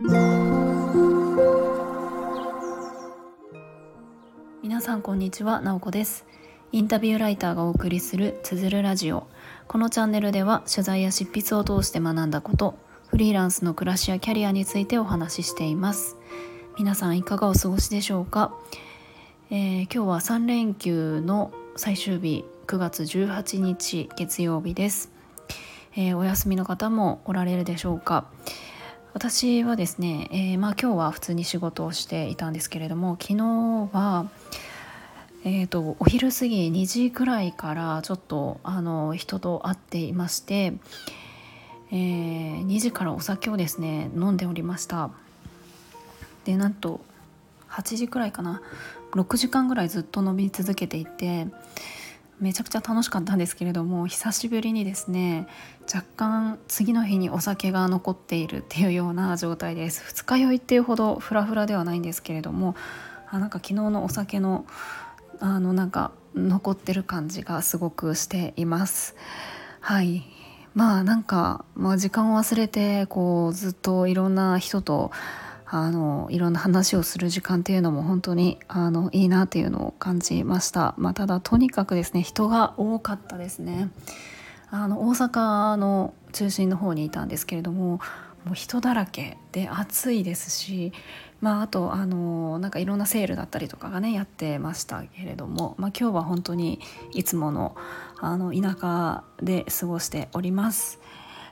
[0.00, 0.12] 皆
[4.80, 6.24] さんこんにちは、なおこです。
[6.70, 9.26] インタビューライターがお送りするつづるラジオ。
[9.66, 16.16] このチャンネルでは取材や執筆を通して学んだことフリーランスの暮らしやキャリアについてお話ししています。
[16.78, 18.54] 皆さんいかがお過ごしでしょうか、
[19.50, 25.10] えー、今日は3連休の最終日9月18日月曜日です、
[25.96, 28.28] えー、お休みの方もおられるでしょうか？
[29.18, 33.42] 私はですね、えー、まあ、今日は普通に仕事をしていたんですけれども昨日
[33.92, 34.30] は、
[35.44, 40.74] えーと、お昼過ぎ2時くらいからちょっとあの人と会っていまして、
[41.90, 45.10] えー、2時からお酒をですね飲んでおりました。
[46.44, 47.00] でなんと
[47.70, 48.62] 8時くらいかな
[49.10, 51.48] ？6時間ぐらいずっと飲み続けていて
[52.40, 55.46] めちゃくちゃ楽しかったんですけれども久しぶりにですね
[55.92, 60.02] 若干次の日にお酒が残っているっていうような状態です。
[60.04, 62.76] 二日酔いっていうほどフラフラではないんですけれども
[63.30, 64.66] あなんか昨日のお酒の
[65.40, 69.16] あのなんか残ってる感じがすごくしています。
[69.80, 70.24] はい。
[70.74, 75.10] まあなんか、まあ、時間を忘れてこうずっといろんな人と
[75.70, 83.90] あのいろんな話をする時間っていうのも本当にあのいいなっていうのを感じました、まあ、ただとにかくですね人が多かったですね
[84.70, 88.00] あの大阪の中心の方にいたんですけれども
[88.44, 90.92] もう人だらけで暑いですし
[91.40, 96.80] まあ、あとあのなんかいろんなセールだったりとかがねやってましたけれども、まあ、今日は本当に
[97.12, 97.76] いつもの
[98.18, 100.98] あの田舎で過ごしております。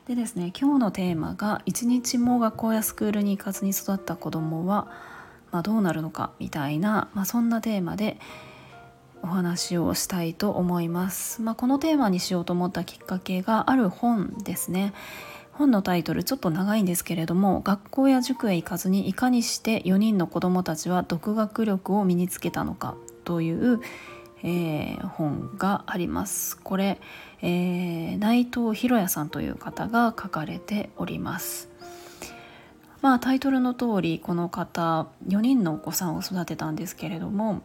[0.06, 4.86] でですね今日のテーマが「一日も学校やスクールに行かずに育った子どもは、
[5.50, 8.20] まあ、どうなるのか」みたいな、まあ、そんなテーマで
[9.22, 11.42] お話をしたいと思います。
[11.42, 14.92] まあ、このテーマにしようと思ったきっかけがある本ですね。
[15.50, 23.80] 本のタイトルちょっと長いんですけれども学校や塾へ行かずにいかにして4人の子どもたちは独学力を身につけたのかという、
[24.46, 26.56] えー、本があります。
[26.56, 27.00] これ、
[27.42, 31.68] えー、内藤博也さんという方が書かれております。
[33.02, 37.60] まあタイトルの通りこの方4人のお子さんを育てたんですけれども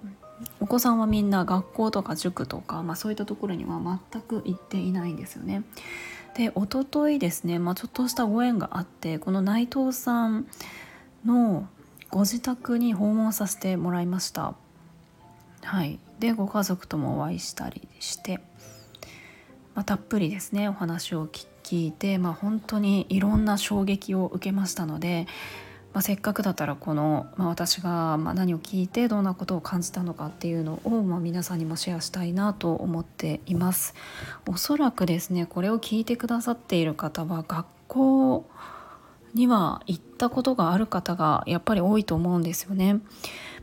[0.60, 3.80] お子さんはみんな学校とか塾とか、まあ、そういったところには
[4.12, 5.64] 全く行っていないんですよね。
[6.36, 10.48] で一昨日ですね、まあ、ちょっとしたご縁があってこの内藤さん
[11.26, 11.68] の
[12.10, 14.56] ご自宅に訪問させてもらいました。
[15.64, 18.40] はい、でご家族ともお会いしたりして、
[19.76, 25.28] まあ、たっぷりですねお話を聞いて、まあ、本当にいろんな衝撃を受けましたので、
[25.94, 33.94] まあ、せっかくだったらこの、まあ、私がま何を聞いてどんなことを感じたのかっていうのを、ま皆さんにもシェアしたいなと思っています
[34.48, 38.50] おそらくですねこれを聞いてくださっている方は学校
[39.34, 43.00] には行ったことがある方がやっぱり多いと思うんですよね。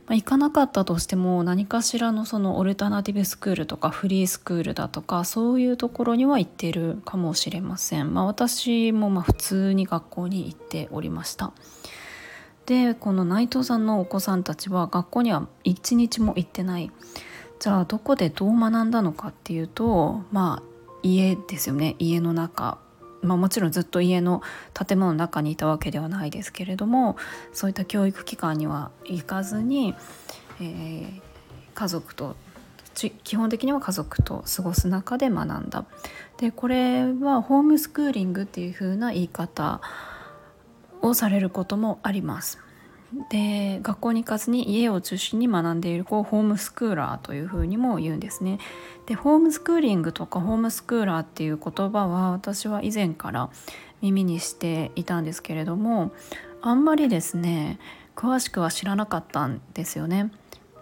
[0.09, 8.13] まあ、行かなかったとしても何かしらのそのオルタナティブスクールとかフリースクールだとかそういうところには行ってるかもしれません。
[8.13, 11.53] まあ、私もま普通に学校に行っておりました。
[12.65, 16.91] でこの内藤さんのお子さんたちは学校には一日も行ってない
[17.59, 22.77] じゃあどこでどう学んだのかっていうとまあ家ですよね家の中
[23.21, 24.41] まあ、もちろんずっと家の
[24.73, 27.17] 建物の中にいたわけではないですけれども
[27.53, 29.93] そういった教育機関には行かずに、
[30.61, 31.21] えー、
[31.73, 32.35] 家族と
[33.23, 35.85] 基本的には家族と過ごす中で学んだ。
[36.37, 39.79] でこれはホームスクーリングっていう風な言い方
[41.01, 42.59] をされることもあります。
[43.29, 48.59] で学校に行かずに家を中心に学んでいる子をホームスクーラーというふうにも言うんですね。
[49.07, 53.49] でホームスクーリングとかホームスクーラーっていう言葉は私は以前から
[54.01, 56.11] 耳にしていたんですけれども
[56.61, 57.79] あんまりですね
[58.15, 60.31] 詳しくは知らなかったんですよね。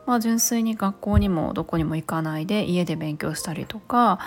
[0.05, 4.19] まあ、純粋に学校にもどこにも行かないで家で勉強したりとか、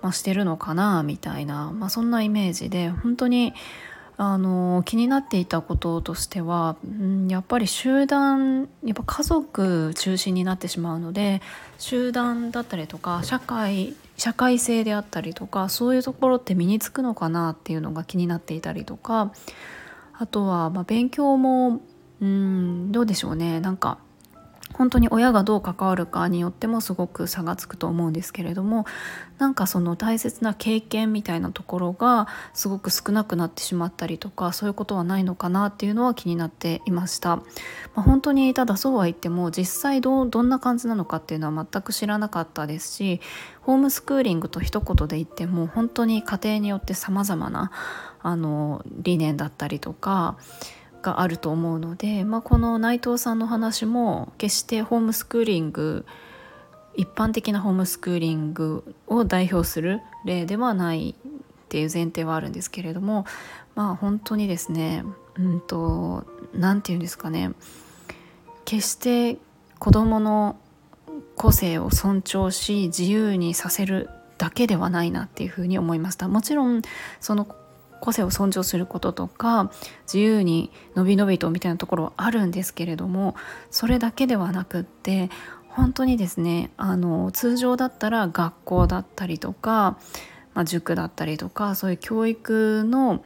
[0.00, 3.52] まあ、してるのかなみたいな、まあ、そんなイメージで本当に
[4.16, 11.42] あの気になっていたこととしては、うん、やっぱり集団やっぱ家族中心になってしまうので
[11.78, 19.32] 集団だったりとか社会社会性であったりとかそういうところって身につくのかなっていうのが気になっていたりとか
[20.16, 21.80] あとはま勉強も
[22.20, 23.58] うんどうでしょうね。
[23.58, 23.98] なんか
[24.74, 28.84] 本当に親がどう関わるかによってもすごく差がつくと思うんですけれども
[29.38, 37.42] なんかその大切な経験みたいなところがすごく少なくなってしまったりとかそういうことはないのかなっていうのは気になっていました、ま
[37.96, 43.20] あ、本当にただそうは言っても実際どんな感じなのかっていうのは全く知らなかったですし
[43.62, 47.70] ホームスクーリングと一言で言っても本当に家庭によって様々な
[48.22, 50.36] あの理念だったりとか
[51.04, 56.06] があると思うので、まあ、この内藤さんの話も決してホームスクーリング
[56.96, 61.32] 一般的なホームスクーリングを代表する例ではないっ
[61.68, 63.26] ていう前提はあるんですけれども
[63.74, 65.04] まあ本当にですね
[65.36, 66.24] うんと
[66.54, 67.52] 何て言うんですかね。
[68.64, 69.38] 決して
[69.78, 70.56] 子どもの
[71.36, 74.08] 個性を尊重し自由にさせる
[74.38, 76.28] だけではないなっていうふうに思いました。
[76.28, 76.82] もちろん
[77.20, 77.46] その
[78.04, 79.70] 個性を尊重することとか
[80.02, 83.34] 自由にのびのびとみたいなところはあるんですけれども
[83.70, 85.30] それだけではなくって
[85.68, 89.98] 本当にですねあの通常だったら学校だったりとか、
[90.52, 93.24] まあ、塾だったりとかそういう教育の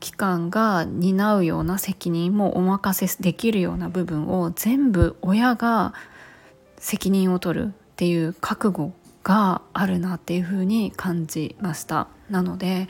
[0.00, 5.92] 機関が担うような責任もお任せできるような部分を全部親が
[6.78, 8.92] 責任を取るっていう覚悟
[9.22, 12.08] があるなっていうふうに感じました。
[12.28, 12.88] なので、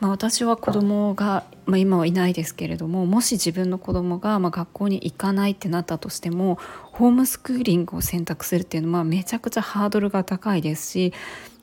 [0.00, 11.12] まあ、私は子供が、まあ、今はいないですけれどももし自分の子供がま学校に行かないってなったとしてもホームスクーリングを選択するっていうのはめちゃくちゃハードルが高いですし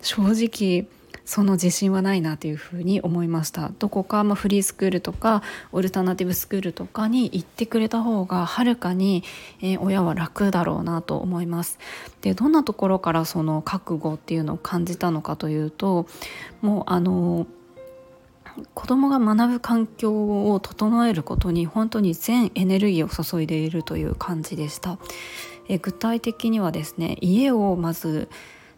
[0.01, 0.87] 正直
[1.25, 3.71] その自信はないなというふうに思いました。
[3.79, 5.41] どこかまフリースクールとか
[5.71, 9.23] オルタナティブスクールとかに行ってくれた方がはるかに、
[9.79, 11.79] 親は楽だろうなと思います。
[12.21, 16.07] でどんなところからその覚悟っていうのを感じたのかというと
[16.61, 17.47] もうあの
[18.73, 24.97] 子供が学ぶ環境を整えることに本当に全エネルギーを注いでいるという感じでした
[25.67, 28.29] え具体的にはですね家をまず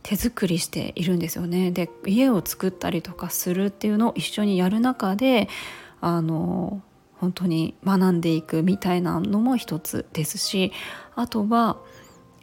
[0.03, 1.71] 手作りしているんですよね。
[1.71, 5.49] で家を作ったりとかするっていうのを一緒にやる中で
[5.99, 6.81] あの
[7.15, 10.71] 本当に学んでいくみたいなのも一つですし
[11.15, 11.77] あとは、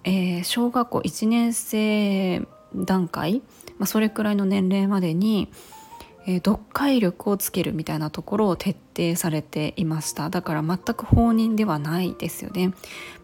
[0.03, 2.43] えー、小学校1年生
[2.75, 3.43] 段階、
[3.79, 5.49] まあ、それくらいの年齢までに、
[6.27, 10.31] えー、読解力をつけるみたいなところを徹底されていました。
[10.31, 12.73] だから全く放任ではないですよね。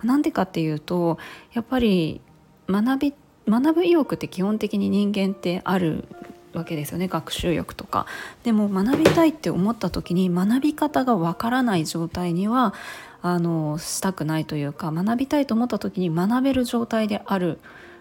[0.03, 1.19] なんでかっていうと
[1.53, 2.21] やっぱり
[2.69, 3.15] 学び
[3.49, 6.05] 学ぶ意欲って基本的に人間ってある
[6.53, 7.09] わけですよね。
[7.09, 8.07] 学習欲とか。
[8.43, 12.75] でも学びたいって思った時に学び方がわからない状態には
[13.23, 17.59] あのしたくないというか学びたいと思った時に学べる状態である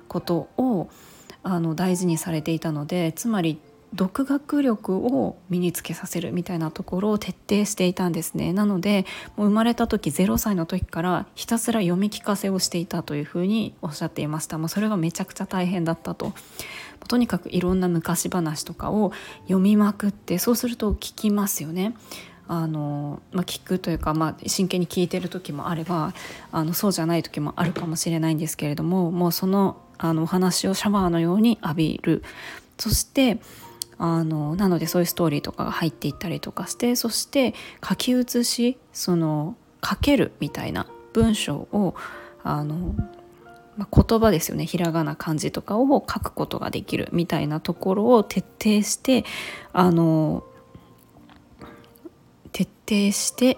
[0.07, 0.89] ことを
[1.43, 3.59] あの大事にされていたのでつまり
[3.94, 8.54] 独学力を身につけさせるみたいなところを徹底していたんですね。
[8.54, 9.06] なので
[9.38, 14.57] もう生まれた時0歳の時からひたすら読み聞かせをしていたというふうにおっしゃっていました。
[14.57, 16.34] もうそれがめちゃくちゃ大変だったと。
[17.07, 19.13] とにかくいろんな昔話とかを
[19.44, 21.95] 読みまくってそうすると聞きますよね。
[22.50, 26.13] あの、まあ、聞くというか、まあ、真剣に聞いてる時もあれば
[26.51, 32.24] あのそうじゃない時もあるかもしれないんですけれどももうそのあのお話をシャワーのように浴びる。
[32.78, 33.39] そして
[33.99, 37.53] あのなのでそういうストーリーとかが入っていったりとかしてそして
[37.88, 41.95] 書き写しその書けるみたいな文章を
[42.44, 42.95] あの、
[43.75, 44.65] まあ、言葉ですよね。
[44.65, 49.25] ひらがな漢字とかを書くことができるみたいなところを徹底して
[49.73, 50.43] あの
[52.51, 53.57] 徹底して、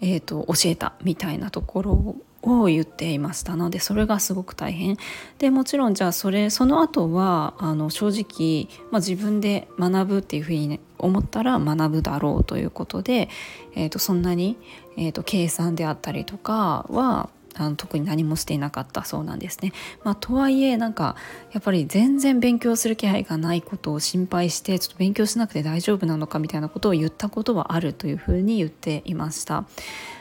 [0.00, 2.16] えーと教えたみたいなところ
[2.46, 4.96] を言っていましたのでそれがすごく大変
[5.38, 13.28] でもちろんじゃあそれその後はあの正直、まあ、自分で学ぶっていうふうに、ね、思ったら学ぶだろうということで、
[13.74, 14.56] えー、とそんなに、
[14.96, 19.72] えー、と計算であったりとかはあの特に何もしていなかったそうなんですね。
[20.04, 21.16] まあ、とはいえなんか
[21.52, 29.62] やっぱり全然勉強する気配がないことを心配してちょっと勉強しなくて大丈夫なのかみたいなことを言ったことはあるというふうに言っていました。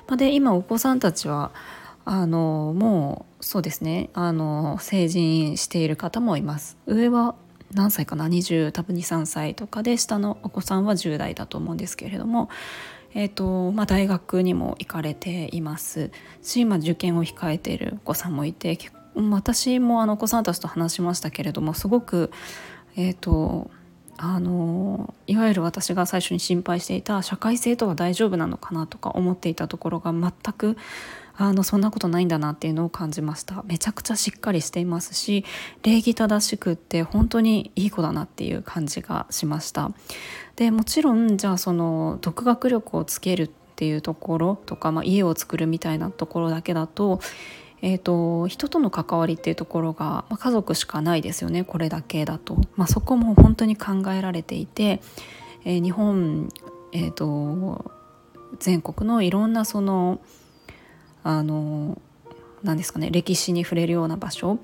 [0.08, 1.52] まあ、で今お子さんたちは
[2.06, 4.10] あのもうそうですね。
[4.14, 6.78] あの成人している方もいます。
[6.86, 7.36] 上は
[7.74, 12.50] 何歳かな？20多分23歳とかで下のお子さんは10代だと思うんですけれども、
[13.16, 16.12] えーとまあ、大学にも行かれています。
[16.44, 18.78] し今受験を控えているお子さんもいて
[19.16, 22.32] 私もあのお子さんたちと話しましたけれどもすごく
[22.96, 23.72] えっ、ー、と
[24.18, 30.78] あのいわゆる私が最初に心配していた社会性とは大丈夫なのかなとか思っていたところが全く
[31.38, 33.64] あのそんなことないんだなっていうのを感じました。
[33.66, 35.46] めちゃくちゃしっかりしていますし
[35.84, 39.92] 礼儀正しくって本当にいい子だなっていう感じがしました。
[40.56, 47.20] でもちろんじゃあその独学力をつけるっていうところとか、まあ、家を作るみたいなところだけだと
[47.82, 55.02] えーと、人との関わりっていうところが、まあ、家族しかないですよねこれだけだと、まあ、そこも本当に考えられていて、
[55.66, 56.50] えー、日本、
[56.94, 57.92] えーと
[58.60, 60.20] 全国のいろんなその
[61.26, 62.00] あの
[62.64, 64.60] 何ですかね歴史に触れるような場所、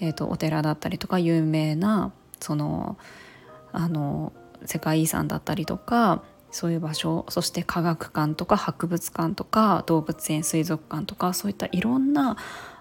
[0.00, 2.96] えーと、お寺だったりとか有名なその
[3.72, 4.32] あの
[4.64, 6.22] 世界遺産だったりとか
[6.52, 12.36] そういう場所そして科学館とか博物館とか動物園水族館とかそういったいろんな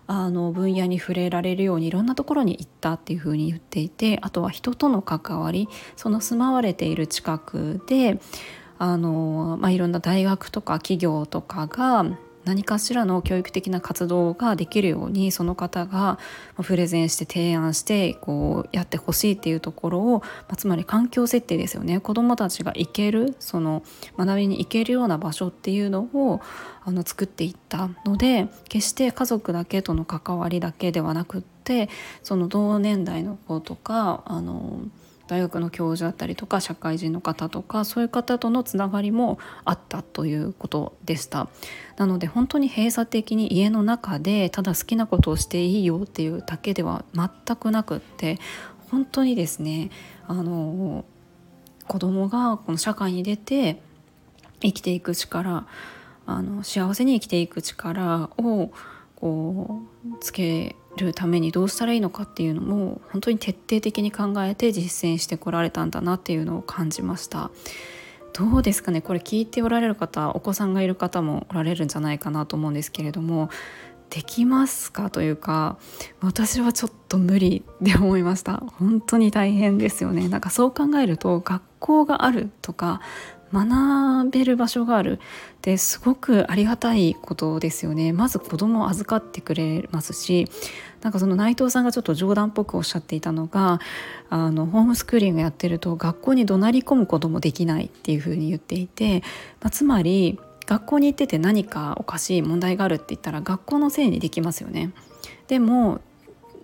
[0.06, 8.20] あの分野に触れられるようにいろんなところに行ったっていうふうに言っていてあとは人との関わりその住まわれている近くで
[8.78, 12.06] あの、まあ、いろんな大学とか企業とかが
[12.46, 16.20] 何かしらの教育的な活動ができるようにその方が
[16.64, 22.00] プレゼンして提案してこうやってほしいっていうところを、ま、つまり環境設定ですよね。
[22.00, 23.84] 子どもたちが行けるその
[24.18, 26.42] 学びに行けるような場所っていうのを
[26.84, 31.90] あの作っていったので決して家族だけとの関わりだけではなくって
[32.22, 34.82] その同年代の子とかあの
[35.28, 41.48] 大学の教授だったりとか社会人の方とかそういう方とのつながりもあったということでした。
[41.98, 48.40] なので本当に閉鎖的に家の中でただ好きなことをしていいよっていうだけでは全くなくって
[48.92, 49.90] 本当にですね
[50.28, 51.06] あの
[51.88, 53.82] 子供がこの社会に出て
[54.62, 55.68] 生きていく力
[56.26, 58.72] あの幸せに生きていく力を
[59.16, 67.52] こうつけるためにどうしたらいいのかっていうのも本当に徹底的に考えて実践してこられたんだなっていうのを感じました。
[68.34, 69.02] どうですかね？
[69.02, 73.50] これ聞いておられる方お子さんがいる方もおられるんじゃないかなと思うんですけれども
[74.10, 75.78] できますかというか
[76.22, 78.58] 私はちょっと無理って思いました。
[78.78, 80.28] 本当に大変ですよね。
[80.28, 83.02] なんかそう考えると学校があるとか
[83.54, 85.20] 学べる場所があるっ
[85.62, 90.48] てすごくありがたいことですよねまず子供を預かってくれますし
[91.02, 93.80] なんかその内藤さんがちょっと冗談っぽくおっしゃっていたのが
[94.30, 99.22] あのホームスクーリングやってると学校に怒鳴り込むこともできないっていうふうに言っていて、
[99.62, 104.92] まあ、つまり学校に行ってて何かおかしい問題があるって言ったら学校のせいにできますよね。
[105.48, 106.02] でも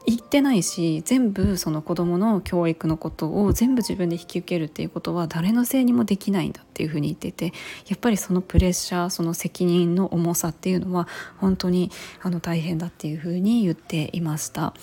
[0.06, 7.54] 言ってないし全部その子どもの教育のことを全部自分で引き受けるっていうことは誰のせいにもできないんだっていうふうに言ってて
[7.88, 14.74] やっぱりそのプレッシャーその責任の重さっていうのは本当にあの大変だっていうふうに言っていました。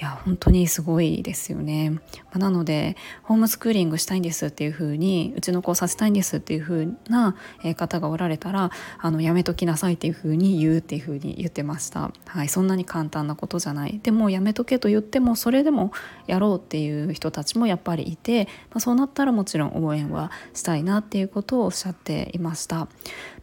[0.00, 2.00] いや本当にすごいですよね、ま
[2.32, 7.36] あ、なのでホームスクーリングしたいんですっていう風にうちの子をさせたいんですっていう風な
[7.76, 12.12] 方がおられたらあのやめときなさいっていう風に言うっていう風に言ってました。
[12.24, 14.00] はいそんなに簡単なことじゃない。
[14.02, 15.92] でもやめとけと言ってもそれでも
[16.26, 22.88] やろうっていう人たちもやっぱりいて、まあ、そうなったらもちろん応援はしたいなっていうことをおっしゃっていました、まあ、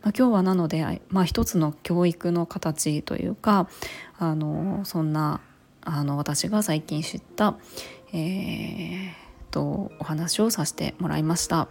[0.06, 3.67] 今日はなので、まあ、一つの教育の形というか
[4.17, 5.41] あのそんな
[5.82, 7.58] あの私が最近知った、
[8.12, 9.12] えー、
[9.51, 11.70] とお話をさせてもらいました。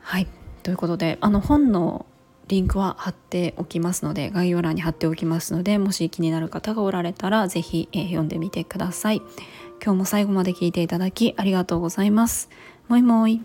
[0.00, 0.26] はい
[0.62, 2.06] ということであの本の
[2.48, 9.22] リンクは貼っておきますので概要欄に貼っておきますのでもし気になる方がおられたら是非、えー、読んでみてください。
[9.82, 12.50] 今日も最後まで聞いていただきありがとうございます。
[12.88, 13.40] もいもい。